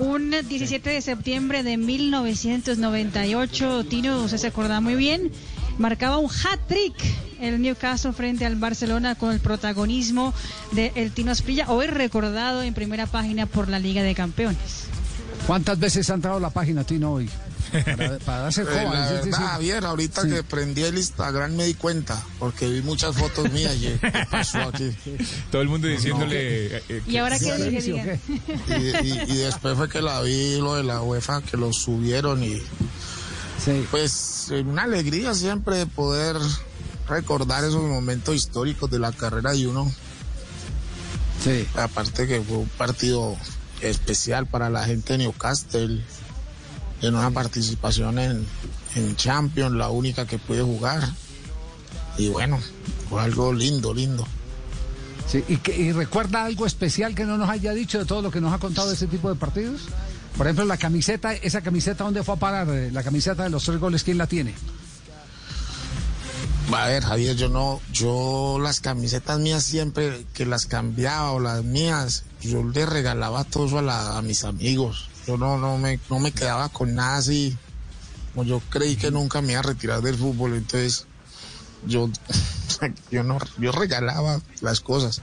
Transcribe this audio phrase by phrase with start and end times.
[0.00, 5.30] Un 17 de septiembre de 1998, Tino, se acuerda muy bien,
[5.76, 6.94] marcaba un hat-trick
[7.38, 10.32] el Newcastle frente al Barcelona con el protagonismo
[10.72, 14.86] de el Tino Asprilla, hoy recordado en primera página por la Liga de Campeones.
[15.46, 17.28] ¿Cuántas veces ha entrado la página Tino hoy?
[17.72, 20.28] Para, para darse Eh, coba, la es verdad, decir, Javier, ahorita sí.
[20.30, 24.58] que prendí el Instagram me di cuenta, porque vi muchas fotos mías y ¿qué pasó
[24.60, 24.92] aquí?
[25.50, 26.76] Todo el mundo diciéndole.
[26.76, 28.20] eh, eh, ¿Y ahora qué ¿Sí, dije?
[28.68, 32.42] Y, y- y después fue que la vi lo de la UEFA, que lo subieron
[32.44, 32.60] y
[33.64, 33.86] Sí.
[33.90, 36.36] pues una alegría siempre de poder
[37.08, 39.92] recordar esos momentos históricos de la carrera de uno.
[41.44, 41.66] Sí.
[41.74, 43.36] Aparte que fue un partido
[43.82, 46.02] especial para la gente de Newcastle,
[47.02, 48.46] en una participación en,
[48.96, 51.08] en Champions, la única que pude jugar.
[52.18, 52.58] Y bueno,
[53.08, 54.26] fue algo lindo, lindo.
[55.48, 58.52] ¿Y, que- recuerda algo especial que no nos haya dicho de todo lo que nos
[58.52, 59.82] ha contado de ese tipo de partidos?
[60.36, 62.68] Por ejemplo, la camiseta, esa camiseta, ¿dónde fue a parar?
[62.70, 64.54] Eh, La camiseta de los tres goles, ¿quién la tiene?
[66.72, 71.64] A ver, Javier, yo no, yo las camisetas mías siempre que las cambiaba o las
[71.64, 75.08] mías, yo le regalaba todo eso a, la- a mis amigos.
[75.26, 77.56] Yo no, no me, no me quedaba con nada así.
[78.34, 81.06] Como yo creí que nunca me iba a retirar del fútbol, entonces
[81.86, 82.08] yo,
[83.10, 85.22] yo no, yo regalaba las cosas.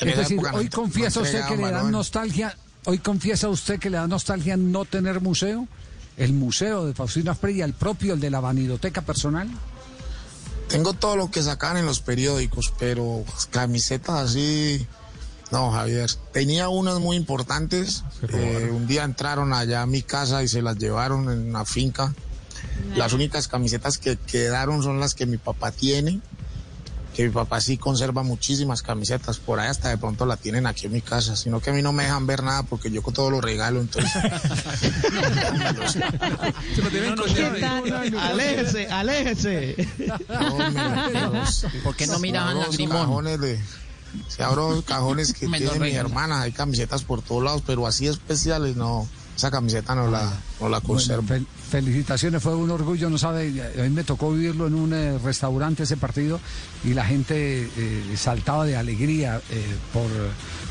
[0.00, 3.78] En Es decir, no hoy no confiesa usted que le da nostalgia, hoy confiesa usted
[3.78, 5.68] que le da nostalgia no tener museo,
[6.16, 9.48] el museo de Faustino Asprilla, el propio, el de la vanidoteca personal.
[10.74, 14.84] Tengo todo lo que sacan en los periódicos, pero camisetas así.
[15.52, 16.10] No, Javier.
[16.32, 18.02] Tenía unas muy importantes.
[18.28, 22.12] Eh, un día entraron allá a mi casa y se las llevaron en una finca.
[22.96, 26.20] Las únicas camisetas que quedaron son las que mi papá tiene.
[27.14, 29.38] Que mi papá sí conserva muchísimas camisetas.
[29.38, 31.36] Por ahí hasta de pronto la tienen aquí en mi casa.
[31.36, 33.80] Sino que a mí no me dejan ver nada porque yo con todo lo regalo.
[33.80, 34.10] Entonces,
[36.74, 37.60] se lo deben con ¿Qué llave.
[37.60, 38.18] tal?
[38.18, 39.88] Aléjese, aléjese.
[40.28, 40.58] no,
[41.84, 42.96] ¿Por qué no miraban abro a esos Grimón?
[42.98, 43.60] cajones de-
[44.28, 48.06] se abro los cajones que tienen mis hermanas, hay camisetas por todos lados, pero así
[48.06, 50.22] especiales no, esa camiseta no la,
[50.60, 51.22] no la Bueno, conservo.
[51.26, 55.18] fel- felicitaciones, fue un orgullo, no sabe, a mí me tocó vivirlo en un eh,
[55.18, 56.38] restaurante ese partido
[56.84, 60.06] y la gente eh, saltaba de alegría eh, por,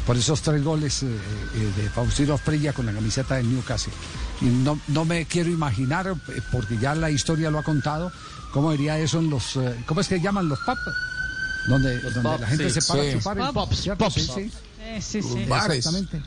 [0.08, 3.94] por esos tres goles de Faustino Asprilla con la camiseta del Newcastle.
[4.42, 6.14] Y no, no me quiero imaginar,
[6.52, 8.12] porque ya la historia lo ha contado,
[8.54, 10.80] cómo diría eso en los, eh, ¿cómo es que llaman los pubs?
[11.68, 12.82] Donde, donde la gente sí.
[12.82, 13.10] se para Sí.
[13.10, 13.38] a chupar.
[13.40, 14.14] el- Pops, pops.
[14.16, 14.52] Sí, sí.
[14.82, 15.46] Eh, sí, sí.
[15.48, 15.78] bares.
[15.86, 16.22] Exactamente.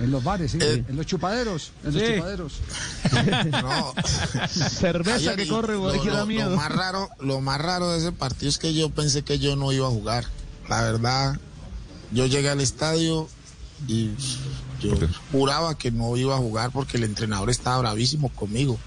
[0.00, 0.84] En los bares, sí, Eh.
[0.88, 2.52] en los chupaderos, en los chupaderos.
[3.62, 3.94] No.
[4.48, 6.50] Cerveza Ayer que corre, güey, lo, que da miedo.
[6.50, 9.54] lo más raro, lo más raro de ese partido es que yo pensé que yo
[9.56, 10.24] no iba a jugar.
[10.68, 11.38] La verdad,
[12.10, 13.28] yo llegué al estadio
[13.86, 14.10] y
[14.80, 14.94] yo
[15.30, 18.78] juraba que no iba a jugar porque el entrenador estaba bravísimo conmigo.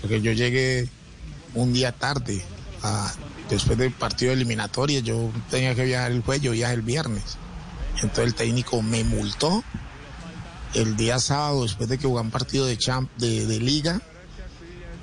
[0.00, 0.88] Porque yo llegué
[1.54, 2.42] un día tarde,
[2.82, 3.12] a-
[3.48, 7.22] después del partido de eliminatoria, yo tenía que viajar el jueves, yo viajé el viernes.
[7.96, 9.62] Entonces el técnico me multó
[10.74, 14.00] el día sábado, después de que jugué partido de, champ, de, liga,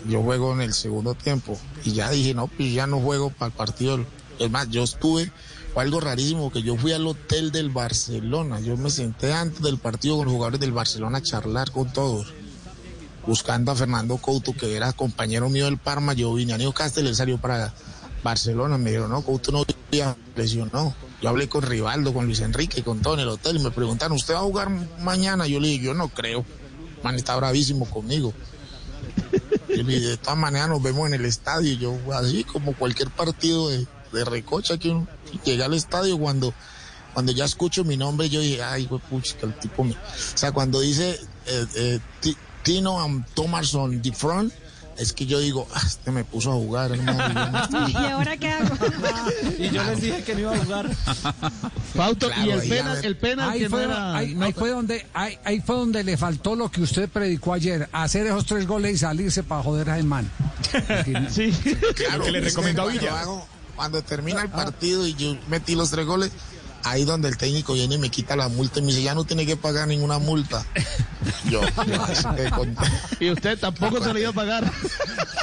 [0.07, 3.47] yo juego en el segundo tiempo y ya dije, no, pues ya no juego para
[3.47, 4.05] el partido.
[4.39, 5.31] Es más, yo estuve,
[5.73, 9.77] fue algo rarísimo, que yo fui al hotel del Barcelona, yo me senté antes del
[9.77, 12.33] partido con los jugadores del Barcelona a charlar con todos,
[13.27, 17.15] buscando a Fernando Couto, que era compañero mío del Parma, yo vine a Newcastle, él
[17.15, 17.73] salió para
[18.23, 19.65] Barcelona, me dijeron, no, Couto no
[20.35, 20.95] lesionó.
[21.21, 24.15] Yo hablé con Rivaldo, con Luis Enrique, con todo en el hotel y me preguntaron,
[24.15, 24.69] ¿usted va a jugar
[25.01, 25.47] mañana?
[25.47, 26.45] Yo le dije, yo no creo.
[27.03, 28.33] Man está bravísimo conmigo.
[29.67, 31.73] Y le dije, de todas maneras nos vemos en el estadio.
[31.73, 33.85] Yo, así como cualquier partido de,
[34.25, 35.07] recocha que uno
[35.43, 36.53] llega al estadio cuando,
[37.13, 39.91] cuando ya escucho mi nombre, yo dije, ay, güey, pucha, que el tipo me...
[39.91, 39.97] O
[40.35, 44.53] sea, cuando dice eh, eh, Ti- Tino and Thomason de front,
[44.99, 47.67] es que yo digo, ah, este me puso a jugar, hermano.
[47.71, 48.75] Yo no- ¿Y ahora qué hago?
[49.57, 50.89] Y yo les dije que no iba a jugar.
[51.95, 54.15] Fausto, y el penal, el penal Ahí que no fue, era.
[54.17, 57.53] ahí, no- ahí fue donde ahí, ahí fue donde le faltó lo que usted predicó
[57.53, 60.29] ayer, hacer esos tres goles y salirse para joder a Germán.
[61.29, 61.51] Sí.
[61.95, 63.19] Claro, que le recomendó a Villa.
[63.21, 63.45] hago-
[63.75, 66.31] cuando termina el partido y yo metí los tres goles,
[66.83, 69.23] ahí donde el técnico viene y me quita la multa y me dice, ya no
[69.25, 70.65] tiene que pagar ninguna multa.
[71.49, 72.75] Yo, yo, así que con-
[73.19, 74.71] Y usted tampoco se lo iba a pagar.